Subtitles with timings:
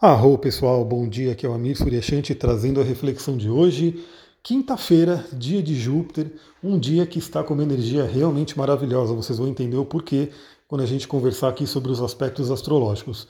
[0.00, 4.04] Arro pessoal, bom dia, aqui é o Amir Suryashanti trazendo a reflexão de hoje,
[4.42, 6.32] quinta-feira, dia de Júpiter,
[6.62, 10.30] um dia que está com uma energia realmente maravilhosa, vocês vão entender o porquê
[10.66, 13.28] quando a gente conversar aqui sobre os aspectos astrológicos.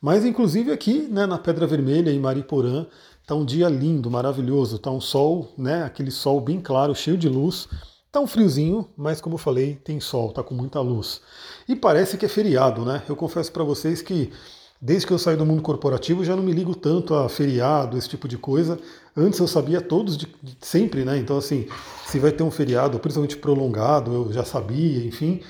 [0.00, 2.86] Mas inclusive aqui, né, na Pedra Vermelha, em Mariporã,
[3.20, 7.28] está um dia lindo, maravilhoso, está um sol, né, aquele sol bem claro, cheio de
[7.28, 7.68] luz,
[8.10, 11.20] Tá um friozinho, mas como eu falei, tem sol, tá com muita luz.
[11.68, 13.02] E parece que é feriado, né?
[13.06, 14.32] Eu confesso para vocês que
[14.80, 18.08] Desde que eu saí do mundo corporativo, já não me ligo tanto a feriado, esse
[18.08, 18.78] tipo de coisa.
[19.16, 21.16] Antes eu sabia todos de, de, sempre, né?
[21.16, 21.66] Então, assim,
[22.06, 25.40] se vai ter um feriado, principalmente prolongado, eu já sabia, enfim.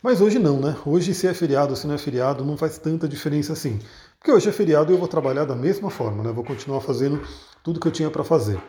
[0.00, 0.76] Mas hoje não, né?
[0.86, 3.80] Hoje, se é feriado ou se não é feriado, não faz tanta diferença assim.
[4.20, 6.30] Porque hoje é feriado e eu vou trabalhar da mesma forma, né?
[6.30, 7.20] Vou continuar fazendo
[7.64, 8.60] tudo que eu tinha para fazer.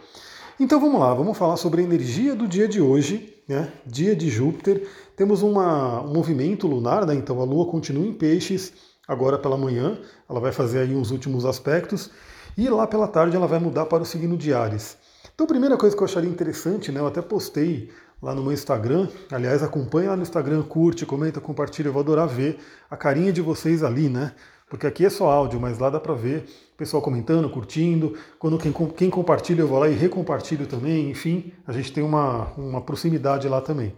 [0.60, 3.72] Então vamos lá, vamos falar sobre a energia do dia de hoje, né?
[3.86, 4.88] Dia de Júpiter.
[5.16, 7.14] Temos uma, um movimento lunar, né?
[7.14, 8.74] Então a Lua continua em peixes
[9.08, 9.98] agora pela manhã,
[10.30, 12.12] ela vai fazer aí uns últimos aspectos,
[12.58, 14.98] e lá pela tarde ela vai mudar para o signo de Ares.
[15.34, 17.90] Então a primeira coisa que eu acharia interessante, né, eu até postei
[18.22, 22.28] lá no meu Instagram, aliás, acompanha lá no Instagram, curte, comenta, compartilha, eu vou adorar
[22.28, 22.58] ver
[22.90, 24.34] a carinha de vocês ali, né?
[24.70, 28.18] Porque aqui é só áudio, mas lá dá para ver o pessoal comentando, curtindo.
[28.38, 31.10] Quando quem, quem compartilha, eu vou lá e recompartilho também.
[31.10, 33.96] Enfim, a gente tem uma, uma proximidade lá também.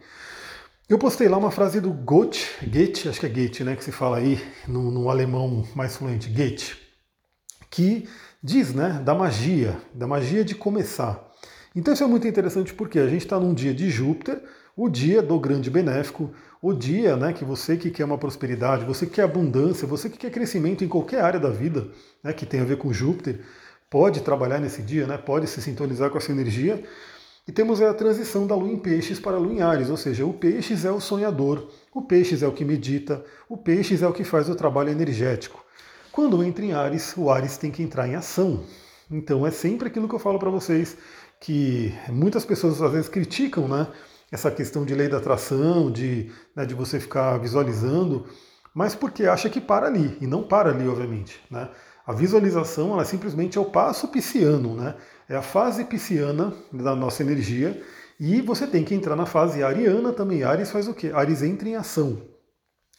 [0.89, 3.91] Eu postei lá uma frase do Goethe, Goethe, acho que é Goethe, né, que se
[3.91, 6.75] fala aí no, no alemão mais fluente, Goethe,
[7.69, 8.09] que
[8.41, 11.31] diz, né, da magia, da magia de começar.
[11.75, 14.41] Então isso é muito interessante porque a gente está num dia de Júpiter,
[14.75, 19.05] o dia do grande benéfico, o dia, né, que você que quer uma prosperidade, você
[19.05, 21.87] que quer abundância, você que quer crescimento em qualquer área da vida,
[22.23, 23.41] né, que tem a ver com Júpiter,
[23.91, 26.83] pode trabalhar nesse dia, né, pode se sintonizar com essa energia.
[27.49, 30.23] E temos a transição da lua em peixes para a lua em ares, ou seja,
[30.23, 34.13] o peixes é o sonhador, o peixes é o que medita, o peixes é o
[34.13, 35.65] que faz o trabalho energético.
[36.11, 38.63] Quando entra em ares, o ares tem que entrar em ação.
[39.09, 40.95] Então é sempre aquilo que eu falo para vocês,
[41.41, 43.87] que muitas pessoas às vezes criticam né,
[44.31, 48.27] essa questão de lei da atração, de, né, de você ficar visualizando,
[48.75, 51.41] mas porque acha que para ali, e não para ali, obviamente.
[51.49, 51.67] Né?
[52.05, 54.95] A visualização ela simplesmente é o passo pisciano, né?
[55.29, 57.79] É a fase pisciana da nossa energia,
[58.19, 60.43] e você tem que entrar na fase ariana também.
[60.43, 61.11] Ares faz o quê?
[61.13, 62.21] Ares entra em ação.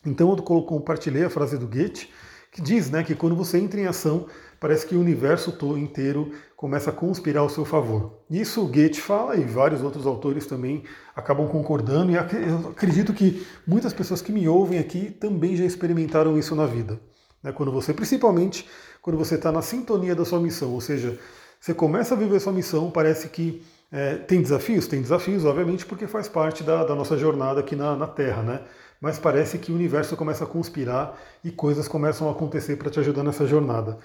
[0.06, 2.08] Então eu compartilhei a frase do Goethe,
[2.50, 4.26] que diz né, que quando você entra em ação,
[4.58, 8.22] parece que o universo inteiro começa a conspirar ao seu favor.
[8.30, 13.46] Isso o Goethe fala e vários outros autores também acabam concordando, e eu acredito que
[13.66, 16.98] muitas pessoas que me ouvem aqui também já experimentaram isso na vida.
[17.42, 18.66] Né, quando você, principalmente,
[19.02, 21.18] quando você está na sintonia da sua missão, ou seja,
[21.60, 23.62] você começa a viver sua missão, parece que
[23.92, 24.86] é, tem desafios?
[24.86, 28.60] Tem desafios, obviamente, porque faz parte da, da nossa jornada aqui na, na, Terra, né?
[28.98, 32.98] Mas parece que o universo começa a conspirar e coisas começam a acontecer para te
[33.00, 33.98] ajudar nessa jornada.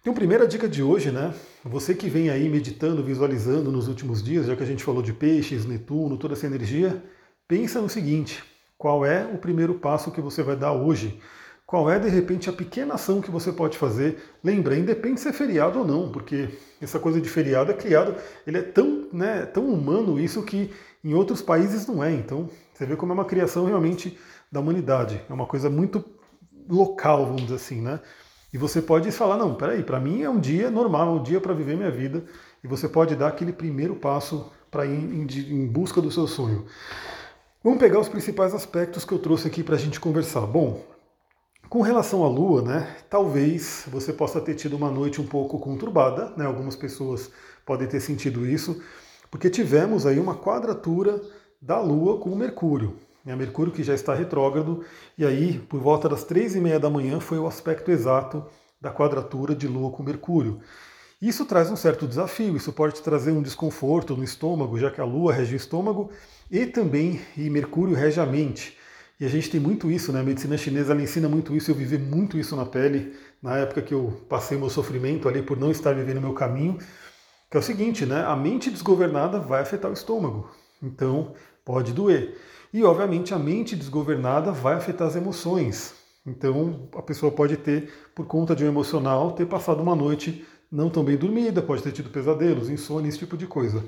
[0.00, 1.32] Então, primeira dica de hoje, né?
[1.64, 5.12] Você que vem aí meditando, visualizando nos últimos dias, já que a gente falou de
[5.12, 7.00] peixes, Netuno, toda essa energia,
[7.46, 8.42] pensa no seguinte:
[8.76, 11.20] qual é o primeiro passo que você vai dar hoje?
[11.68, 14.16] Qual é, de repente, a pequena ação que você pode fazer?
[14.42, 16.48] Lembra, independe se é feriado ou não, porque
[16.80, 18.14] essa coisa de feriado é criado,
[18.46, 20.70] ele é tão, né, tão humano isso que
[21.04, 22.10] em outros países não é.
[22.10, 24.18] Então, você vê como é uma criação realmente
[24.50, 25.20] da humanidade.
[25.28, 26.02] É uma coisa muito
[26.66, 28.00] local, vamos dizer assim, né?
[28.50, 31.52] E você pode falar, não, peraí, para mim é um dia normal, um dia para
[31.52, 32.24] viver minha vida.
[32.64, 36.64] E você pode dar aquele primeiro passo para ir em, em busca do seu sonho.
[37.62, 40.46] Vamos pegar os principais aspectos que eu trouxe aqui para a gente conversar.
[40.46, 40.82] Bom,
[41.68, 46.32] com relação à Lua, né, talvez você possa ter tido uma noite um pouco conturbada,
[46.36, 47.30] né, algumas pessoas
[47.66, 48.82] podem ter sentido isso,
[49.30, 51.20] porque tivemos aí uma quadratura
[51.60, 52.96] da Lua com o Mercúrio.
[53.24, 54.82] Né, Mercúrio que já está retrógrado,
[55.16, 58.46] e aí por volta das três e meia da manhã foi o aspecto exato
[58.80, 60.60] da quadratura de Lua com Mercúrio.
[61.20, 65.04] Isso traz um certo desafio, isso pode trazer um desconforto no estômago, já que a
[65.04, 66.10] Lua rege o estômago
[66.50, 68.77] e também e Mercúrio rege a mente.
[69.20, 70.20] E a gente tem muito isso, né?
[70.20, 73.82] A medicina chinesa ela ensina muito isso, eu vivi muito isso na pele, na época
[73.82, 76.78] que eu passei meu sofrimento ali por não estar vivendo o meu caminho,
[77.50, 78.24] que é o seguinte, né?
[78.24, 80.48] A mente desgovernada vai afetar o estômago.
[80.80, 81.34] Então,
[81.64, 82.38] pode doer.
[82.72, 85.94] E, obviamente, a mente desgovernada vai afetar as emoções.
[86.24, 90.90] Então, a pessoa pode ter, por conta de um emocional, ter passado uma noite não
[90.90, 93.82] tão bem dormida, pode ter tido pesadelos, insônia, esse tipo de coisa.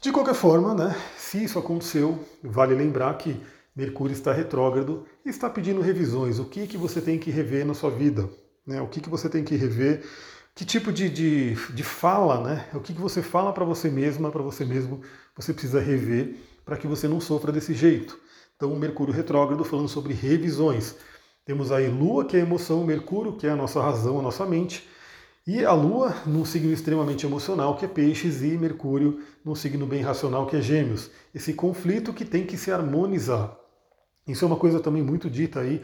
[0.00, 3.40] De qualquer forma, né, se isso aconteceu, vale lembrar que
[3.76, 6.38] Mercúrio está retrógrado e está pedindo revisões.
[6.38, 8.26] O que, que você tem que rever na sua vida?
[8.66, 8.80] Né?
[8.80, 10.02] O que, que você tem que rever?
[10.54, 12.66] Que tipo de, de, de fala, né?
[12.72, 15.02] O que, que você fala para você mesma, para você mesmo,
[15.36, 18.18] você precisa rever para que você não sofra desse jeito.
[18.56, 20.96] Então, o Mercúrio retrógrado falando sobre revisões.
[21.44, 24.46] Temos aí Lua, que é a emoção, Mercúrio, que é a nossa razão, a nossa
[24.46, 24.88] mente.
[25.46, 30.00] E a Lua num signo extremamente emocional, que é Peixes, e Mercúrio num signo bem
[30.00, 31.10] racional, que é Gêmeos.
[31.34, 33.65] Esse conflito que tem que se harmonizar.
[34.26, 35.82] Isso é uma coisa também muito dita aí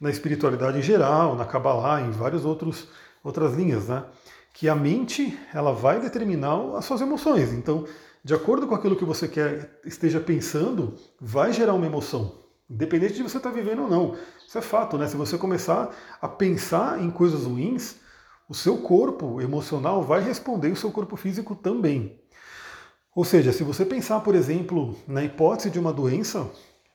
[0.00, 2.88] na espiritualidade em geral, na Kabbalah, em várias outros,
[3.22, 4.04] outras linhas, né?
[4.52, 7.52] Que a mente ela vai determinar as suas emoções.
[7.52, 7.86] Então,
[8.22, 12.44] de acordo com aquilo que você quer esteja pensando, vai gerar uma emoção.
[12.68, 14.16] Independente de você estar vivendo ou não.
[14.46, 15.06] Isso é fato, né?
[15.06, 17.96] Se você começar a pensar em coisas ruins,
[18.48, 22.20] o seu corpo emocional vai responder o seu corpo físico também.
[23.14, 26.50] Ou seja, se você pensar, por exemplo, na hipótese de uma doença,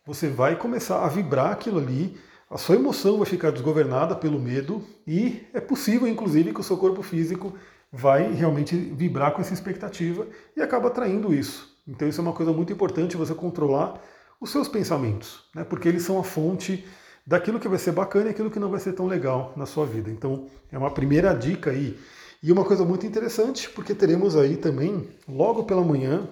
[0.09, 2.17] você vai começar a vibrar aquilo ali,
[2.49, 6.77] a sua emoção vai ficar desgovernada pelo medo e é possível, inclusive, que o seu
[6.77, 7.53] corpo físico
[7.91, 10.25] vai realmente vibrar com essa expectativa
[10.57, 11.77] e acaba atraindo isso.
[11.87, 14.01] Então isso é uma coisa muito importante você controlar
[14.41, 15.63] os seus pensamentos, né?
[15.63, 16.83] porque eles são a fonte
[17.25, 19.85] daquilo que vai ser bacana e aquilo que não vai ser tão legal na sua
[19.85, 20.09] vida.
[20.09, 21.99] Então, é uma primeira dica aí.
[22.41, 26.27] E uma coisa muito interessante, porque teremos aí também, logo pela manhã,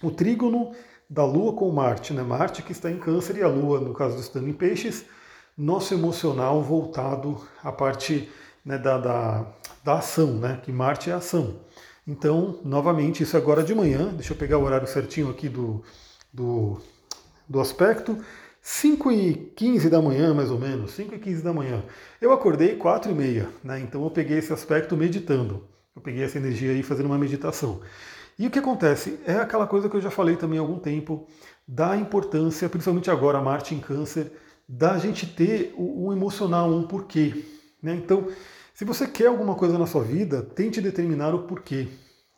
[0.00, 0.72] o trígono
[1.12, 2.22] da Lua com Marte, né?
[2.22, 5.04] Marte que está em câncer e a Lua, no caso do estando em peixes,
[5.56, 8.30] nosso emocional voltado à parte
[8.64, 9.46] né, da, da,
[9.84, 10.58] da ação, né?
[10.64, 11.56] Que Marte é ação.
[12.08, 15.84] Então, novamente, isso agora de manhã, deixa eu pegar o horário certinho aqui do,
[16.32, 16.80] do,
[17.46, 18.16] do aspecto.
[18.62, 21.84] 5 e 15 da manhã, mais ou menos, 5 e 15 da manhã.
[22.22, 23.78] Eu acordei 4 e meia, né?
[23.80, 25.68] Então eu peguei esse aspecto meditando.
[25.94, 27.82] Eu peguei essa energia aí fazendo uma meditação.
[28.42, 29.20] E o que acontece?
[29.24, 31.28] É aquela coisa que eu já falei também há algum tempo,
[31.64, 34.32] da importância, principalmente agora, Marte em Câncer,
[34.68, 37.44] da gente ter um emocional, um porquê.
[37.80, 37.94] Né?
[37.94, 38.26] Então,
[38.74, 41.86] se você quer alguma coisa na sua vida, tente determinar o porquê.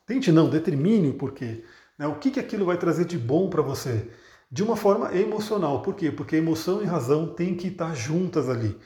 [0.06, 1.64] Tente não, determine o porquê.
[1.98, 2.06] Né?
[2.06, 4.06] O que, que aquilo vai trazer de bom para você?
[4.50, 5.80] de uma forma emocional.
[5.82, 6.12] Por quê?
[6.12, 8.78] Porque emoção e razão têm que estar juntas ali.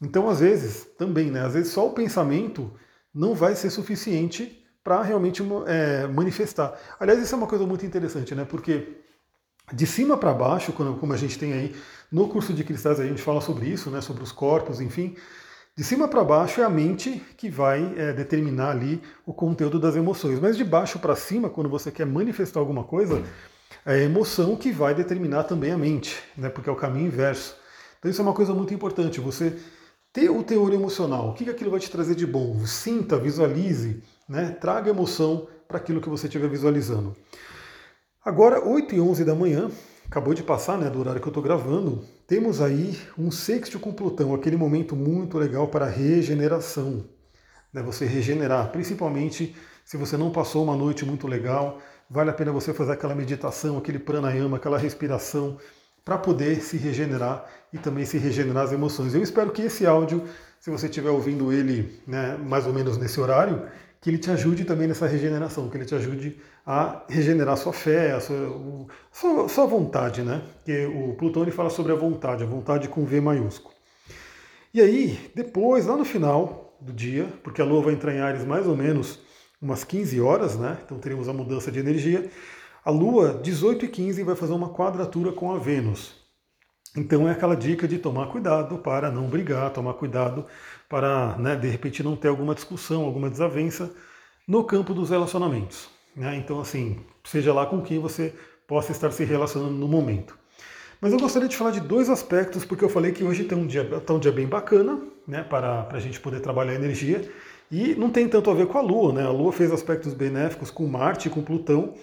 [0.00, 1.44] Então, às vezes, também, né?
[1.44, 2.72] Às vezes só o pensamento
[3.12, 6.78] não vai ser suficiente para realmente é, manifestar.
[6.98, 8.44] Aliás, isso é uma coisa muito interessante, né?
[8.44, 8.98] Porque
[9.72, 11.76] de cima para baixo, como a gente tem aí
[12.10, 14.00] no curso de cristais, a gente fala sobre isso, né?
[14.00, 15.16] Sobre os corpos, enfim.
[15.74, 19.96] De cima para baixo é a mente que vai é, determinar ali o conteúdo das
[19.96, 20.38] emoções.
[20.38, 23.22] Mas de baixo para cima, quando você quer manifestar alguma coisa,
[23.86, 26.50] é a emoção que vai determinar também a mente, né?
[26.50, 27.56] porque é o caminho inverso.
[27.98, 29.56] Então isso é uma coisa muito importante, você
[30.12, 34.56] ter o teor emocional, o que aquilo vai te trazer de bom, sinta, visualize, né?
[34.60, 37.16] traga emoção para aquilo que você estiver visualizando.
[38.24, 39.70] Agora, 8 e 11 da manhã,
[40.06, 43.92] acabou de passar né, do horário que eu estou gravando, temos aí um sexto com
[43.92, 47.04] Plutão, aquele momento muito legal para regeneração.
[47.72, 51.78] Né, você regenerar, principalmente se você não passou uma noite muito legal,
[52.08, 55.58] vale a pena você fazer aquela meditação, aquele pranayama, aquela respiração,
[56.04, 59.14] para poder se regenerar e também se regenerar as emoções.
[59.14, 60.24] Eu espero que esse áudio,
[60.60, 63.66] se você estiver ouvindo ele né, mais ou menos nesse horário,
[64.02, 68.10] que ele te ajude também nessa regeneração, que ele te ajude a regenerar sua fé,
[68.10, 70.42] a sua, a sua, sua vontade, né?
[70.64, 73.72] Que o Plutão ele fala sobre a vontade, a vontade com V maiúsculo.
[74.74, 78.44] E aí, depois, lá no final do dia, porque a Lua vai entrar em Ares
[78.44, 79.20] mais ou menos
[79.60, 80.78] umas 15 horas, né?
[80.84, 82.28] Então teremos a mudança de energia.
[82.84, 86.21] A Lua, 18 e 15, vai fazer uma quadratura com a Vênus.
[86.96, 90.44] Então é aquela dica de tomar cuidado para não brigar, tomar cuidado
[90.88, 93.90] para, né, de repente, não ter alguma discussão, alguma desavença
[94.46, 95.88] no campo dos relacionamentos.
[96.14, 96.36] Né?
[96.36, 98.34] Então, assim, seja lá com quem você
[98.66, 100.36] possa estar se relacionando no momento.
[101.00, 103.66] Mas eu gostaria de falar de dois aspectos, porque eu falei que hoje tem um
[103.66, 107.28] dia, tá um dia bem bacana, né, para, para a gente poder trabalhar a energia.
[107.70, 109.24] E não tem tanto a ver com a Lua, né?
[109.24, 111.94] A Lua fez aspectos benéficos com Marte e com Plutão,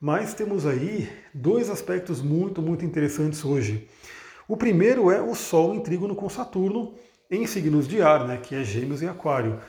[0.00, 3.86] mas temos aí dois aspectos muito, muito interessantes hoje.
[4.48, 6.94] O primeiro é o Sol em trígono com Saturno
[7.30, 8.38] em signos de ar, né?
[8.38, 9.60] Que é Gêmeos e Aquário.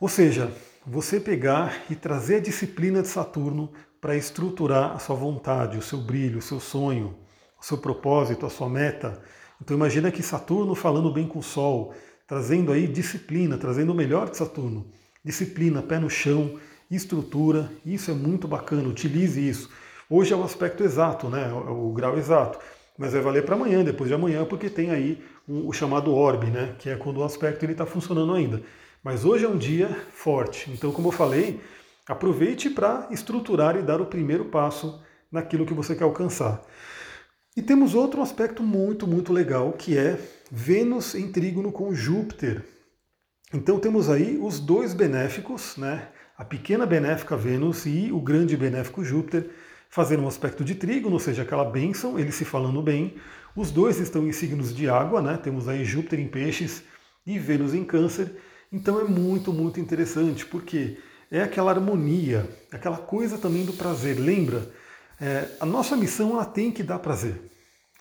[0.00, 0.50] Ou seja,
[0.86, 5.98] você pegar e trazer a disciplina de Saturno para estruturar a sua vontade, o seu
[5.98, 7.14] brilho, o seu sonho,
[7.60, 9.20] o seu propósito, a sua meta.
[9.60, 11.92] Então imagina que Saturno falando bem com o Sol,
[12.26, 14.86] trazendo aí disciplina, trazendo o melhor de Saturno.
[15.22, 16.58] Disciplina, pé no chão,
[16.90, 19.68] estrutura, isso é muito bacana, utilize isso.
[20.08, 21.52] Hoje é o aspecto exato, né?
[21.52, 22.58] O grau exato,
[22.98, 26.74] mas vai valer para amanhã, depois de amanhã, porque tem aí o chamado orbe, né?
[26.78, 28.62] Que é quando o aspecto está funcionando ainda.
[29.02, 31.60] Mas hoje é um dia forte, então, como eu falei,
[32.06, 36.62] aproveite para estruturar e dar o primeiro passo naquilo que você quer alcançar.
[37.56, 40.18] E temos outro aspecto muito, muito legal, que é
[40.50, 42.64] Vênus em trígono com Júpiter.
[43.52, 46.08] Então temos aí os dois benéficos, né?
[46.36, 49.50] a pequena benéfica Vênus e o grande benéfico Júpiter,
[49.94, 53.14] fazendo um aspecto de trígono, ou seja, aquela bênção, eles se falando bem.
[53.54, 55.38] Os dois estão em signos de água, né?
[55.40, 56.82] temos aí Júpiter em peixes
[57.24, 58.34] e Vênus em câncer.
[58.72, 60.98] Então é muito, muito interessante, porque
[61.30, 64.18] é aquela harmonia, aquela coisa também do prazer.
[64.18, 64.68] Lembra?
[65.20, 67.40] É, a nossa missão ela tem que dar prazer.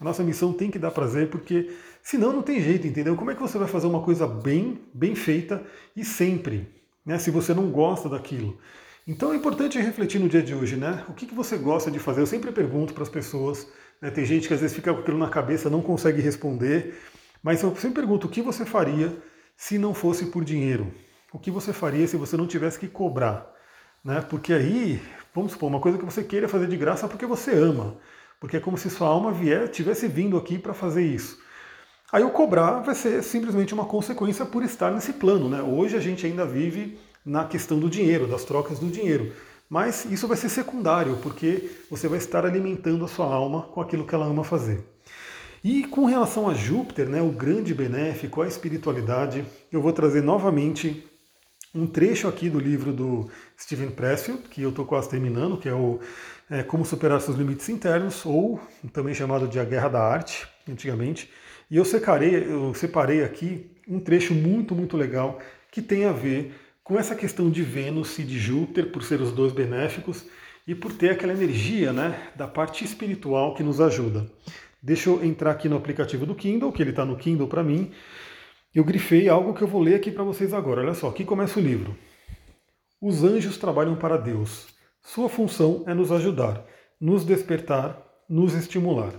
[0.02, 3.16] A nossa missão tem que dar prazer, porque senão não tem jeito, entendeu?
[3.16, 5.64] Como é que você vai fazer uma coisa bem, bem feita
[5.96, 6.68] e sempre,
[7.06, 7.20] né?
[7.20, 8.58] Se você não gosta daquilo.
[9.06, 11.04] Então é importante refletir no dia de hoje, né?
[11.10, 12.22] O que, que você gosta de fazer?
[12.22, 13.68] Eu sempre pergunto para as pessoas,
[14.02, 14.10] né?
[14.10, 16.98] tem gente que às vezes fica com aquilo na cabeça, não consegue responder,
[17.44, 19.14] mas eu sempre pergunto o que você faria
[19.58, 20.94] se não fosse por dinheiro?
[21.34, 23.52] O que você faria se você não tivesse que cobrar?
[24.06, 24.22] Né?
[24.22, 25.02] Porque aí,
[25.36, 27.98] vamos supor, uma coisa que você queira fazer de graça porque você ama.
[28.40, 31.38] Porque é como se sua alma vier, tivesse vindo aqui para fazer isso.
[32.10, 35.50] Aí o cobrar vai ser simplesmente uma consequência por estar nesse plano.
[35.50, 35.62] Né?
[35.62, 39.34] Hoje a gente ainda vive na questão do dinheiro, das trocas do dinheiro.
[39.70, 44.06] Mas isso vai ser secundário, porque você vai estar alimentando a sua alma com aquilo
[44.06, 44.84] que ela ama fazer.
[45.63, 51.10] E com relação a Júpiter, né, o grande benéfico, a espiritualidade, eu vou trazer novamente
[51.74, 55.74] um trecho aqui do livro do Steven Pressfield, que eu estou quase terminando, que é
[55.74, 56.00] o
[56.50, 58.60] é, Como Superar Seus Limites Internos, ou
[58.92, 61.32] também chamado de A Guerra da Arte, antigamente.
[61.72, 65.39] E eu, eu separei aqui um trecho muito, muito legal
[65.72, 66.53] que tem a ver
[66.84, 70.25] com essa questão de Vênus e de Júpiter, por ser os dois benéficos,
[70.68, 74.30] e por ter aquela energia né, da parte espiritual que nos ajuda.
[74.82, 77.92] Deixa eu entrar aqui no aplicativo do Kindle, que ele está no Kindle para mim.
[78.74, 80.82] Eu grifei algo que eu vou ler aqui para vocês agora.
[80.82, 81.98] Olha só, aqui começa o livro.
[83.02, 84.68] Os anjos trabalham para Deus.
[85.02, 86.66] Sua função é nos ajudar,
[87.00, 89.13] nos despertar, nos estimular.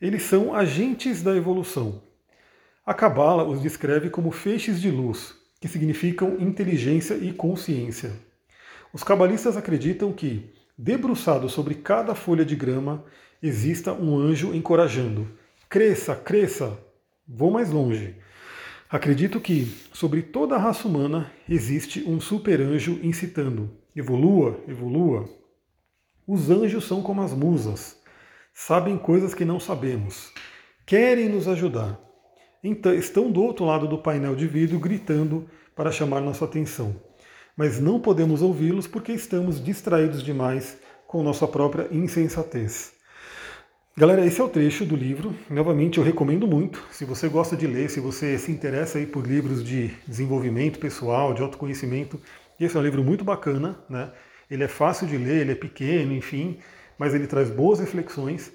[0.00, 2.02] Eles são agentes da evolução.
[2.84, 8.12] A Cabala os descreve como feixes de luz, que significam inteligência e consciência.
[8.92, 13.04] Os cabalistas acreditam que, debruçado sobre cada folha de grama,
[13.42, 15.28] exista um anjo encorajando.
[15.68, 16.76] Cresça, cresça,
[17.28, 18.16] vou mais longe.
[18.88, 23.70] Acredito que, sobre toda a raça humana, existe um super-anjo incitando.
[23.94, 25.28] Evolua, evolua.
[26.26, 28.00] Os anjos são como as musas.
[28.52, 30.32] Sabem coisas que não sabemos.
[30.84, 32.00] Querem nos ajudar.
[32.62, 36.94] Então, estão do outro lado do painel de vidro gritando para chamar nossa atenção.
[37.56, 42.92] Mas não podemos ouvi-los porque estamos distraídos demais com nossa própria insensatez.
[43.96, 45.34] Galera, esse é o trecho do livro.
[45.48, 46.82] Novamente, eu recomendo muito.
[46.92, 51.34] Se você gosta de ler, se você se interessa aí por livros de desenvolvimento pessoal,
[51.34, 52.20] de autoconhecimento,
[52.58, 54.12] esse é um livro muito bacana, né?
[54.50, 56.58] Ele é fácil de ler, ele é pequeno, enfim,
[56.98, 58.52] mas ele traz boas reflexões.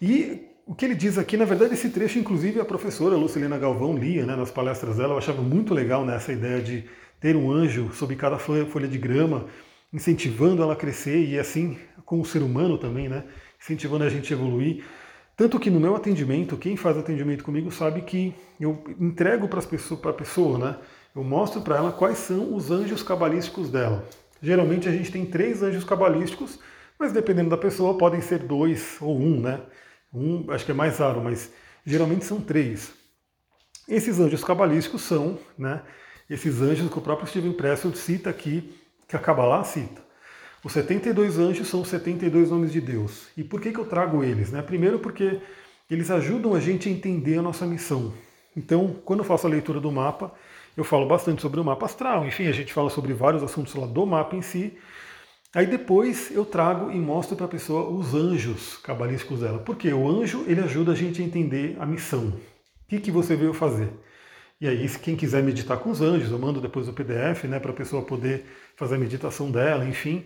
[0.00, 3.96] E o que ele diz aqui, na verdade, esse trecho, inclusive, a professora Lucilena Galvão
[3.96, 6.84] lia né, nas palestras dela, eu achava muito legal né, ideia de
[7.20, 9.46] ter um anjo sob cada folha de grama,
[9.92, 13.24] incentivando ela a crescer e assim com o ser humano também, né?
[13.60, 14.84] incentivando a gente a evoluir.
[15.36, 20.12] Tanto que no meu atendimento, quem faz atendimento comigo sabe que eu entrego para a
[20.12, 20.76] pessoa, né?
[21.14, 24.06] Eu mostro para ela quais são os anjos cabalísticos dela.
[24.42, 26.60] Geralmente a gente tem três anjos cabalísticos,
[26.98, 29.60] mas dependendo da pessoa podem ser dois ou um, né?
[30.14, 31.50] Um acho que é mais raro, mas
[31.84, 32.92] geralmente são três.
[33.88, 35.82] Esses anjos cabalísticos são, né?
[36.30, 38.72] Esses anjos que o próprio Steven Pressfield cita aqui,
[39.08, 40.02] que a Kabbalah cita.
[40.62, 43.28] Os 72 anjos são os 72 nomes de Deus.
[43.36, 44.50] E por que, que eu trago eles?
[44.50, 44.62] Né?
[44.62, 45.40] Primeiro, porque
[45.90, 48.14] eles ajudam a gente a entender a nossa missão.
[48.56, 50.32] Então, quando eu faço a leitura do mapa,
[50.76, 53.86] eu falo bastante sobre o mapa astral, enfim, a gente fala sobre vários assuntos lá
[53.86, 54.76] do mapa em si.
[55.54, 59.60] Aí depois eu trago e mostro para a pessoa os anjos cabalísticos dela.
[59.60, 62.28] Porque o anjo, ele ajuda a gente a entender a missão.
[62.28, 63.88] O que, que você veio fazer?
[64.60, 67.70] E aí, quem quiser meditar com os anjos, eu mando depois o PDF, né, para
[67.70, 68.44] a pessoa poder
[68.76, 70.24] fazer a meditação dela, enfim.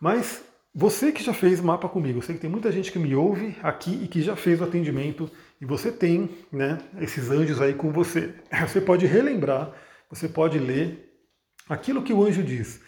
[0.00, 0.42] Mas
[0.74, 3.56] você que já fez mapa comigo, eu sei que tem muita gente que me ouve
[3.62, 5.30] aqui e que já fez o atendimento
[5.60, 8.34] e você tem né, esses anjos aí com você.
[8.66, 9.72] Você pode relembrar,
[10.10, 11.12] você pode ler
[11.68, 12.80] aquilo que o anjo diz.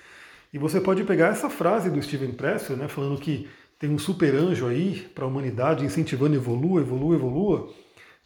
[0.56, 3.46] E você pode pegar essa frase do Steven Pressfield, né, falando que
[3.78, 7.68] tem um super anjo aí para a humanidade, incentivando evolua, evolua, evolua.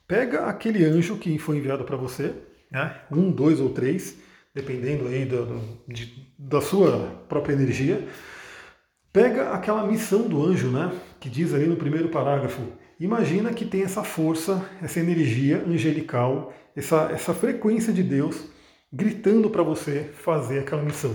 [0.06, 2.32] Pega aquele anjo que foi enviado para você,
[2.70, 4.16] né, um, dois ou três,
[4.54, 8.06] dependendo aí do, de, da sua própria energia,
[9.12, 10.92] Pega aquela missão do anjo, né?
[11.18, 12.62] Que diz ali no primeiro parágrafo.
[13.00, 18.44] Imagina que tem essa força, essa energia angelical, essa, essa frequência de Deus
[18.92, 21.12] gritando para você fazer aquela missão.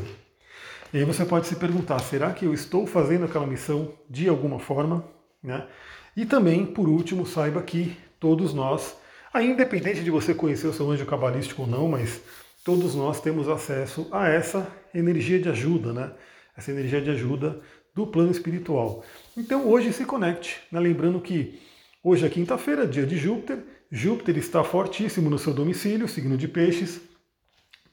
[0.96, 4.60] E aí você pode se perguntar: será que eu estou fazendo aquela missão de alguma
[4.60, 5.04] forma?
[5.44, 5.68] Né?
[6.16, 8.96] E também, por último, saiba que todos nós,
[9.36, 12.22] independente de você conhecer o seu anjo cabalístico ou não, mas
[12.64, 16.14] todos nós temos acesso a essa energia de ajuda, né?
[16.56, 17.60] Essa energia de ajuda
[17.94, 19.04] do plano espiritual.
[19.36, 20.80] Então hoje se conecte, né?
[20.80, 21.60] lembrando que
[22.02, 23.60] hoje é quinta-feira, dia de Júpiter,
[23.92, 27.02] Júpiter está fortíssimo no seu domicílio, signo de peixes.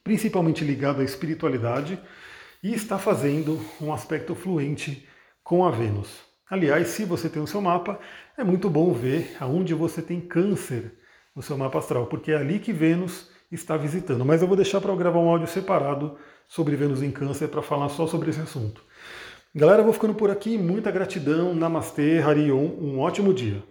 [0.05, 1.99] principalmente ligado à espiritualidade,
[2.63, 5.07] e está fazendo um aspecto fluente
[5.43, 6.21] com a Vênus.
[6.49, 7.99] Aliás, se você tem o seu mapa,
[8.37, 10.95] é muito bom ver aonde você tem câncer
[11.35, 14.25] no seu mapa astral, porque é ali que Vênus está visitando.
[14.25, 16.17] Mas eu vou deixar para eu gravar um áudio separado
[16.47, 18.85] sobre Vênus em Câncer para falar só sobre esse assunto.
[19.55, 20.57] Galera, eu vou ficando por aqui.
[20.57, 21.55] Muita gratidão.
[21.55, 22.71] Namastê, Harion.
[22.79, 23.63] Um ótimo dia.